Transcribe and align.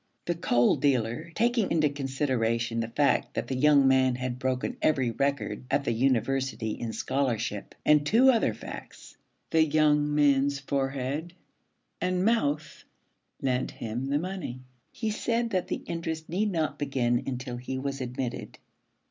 The 0.25 0.33
coal 0.33 0.77
dealer, 0.77 1.31
taking 1.35 1.69
into 1.69 1.87
consideration 1.87 2.79
the 2.79 2.87
fact 2.87 3.35
that 3.35 3.45
the 3.47 3.55
young 3.55 3.87
man 3.87 4.15
had 4.15 4.39
broken 4.39 4.77
every 4.81 5.11
record 5.11 5.63
at 5.69 5.83
the 5.83 5.91
university 5.91 6.71
in 6.71 6.91
scholarship, 6.91 7.75
and 7.85 8.03
two 8.03 8.31
other 8.31 8.51
facts, 8.51 9.15
the 9.51 9.63
young 9.63 10.15
man's 10.15 10.57
forehead 10.59 11.33
and 12.01 12.25
mouth, 12.25 12.83
lent 13.43 13.69
him 13.69 14.05
the 14.07 14.17
money. 14.17 14.61
He 14.91 15.11
said 15.11 15.51
that 15.51 15.67
the 15.67 15.83
interest 15.85 16.27
need 16.27 16.51
not 16.51 16.79
begin 16.79 17.21
until 17.27 17.57
he 17.57 17.77
was 17.77 18.01
admitted. 18.01 18.57